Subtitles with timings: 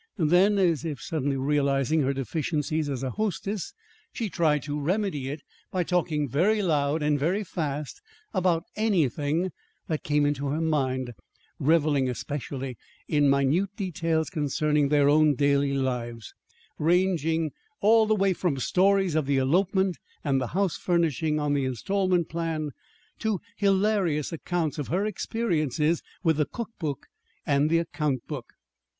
[0.17, 3.75] Then, as if suddenly realizing her deficiencies as a hostess,
[4.11, 8.01] she tried to remedy it by talking very loud and very fast
[8.33, 9.51] about anything
[9.87, 11.13] that came into her mind,
[11.59, 12.77] reveling especially
[13.07, 16.33] in minute details concerning their own daily lives,
[16.79, 21.65] ranging all the way from stories of the elopement and the house furnishing on the
[21.65, 22.71] installment plan
[23.19, 27.05] to hilarious accounts of her experiences with the cookbook
[27.45, 28.55] and the account book.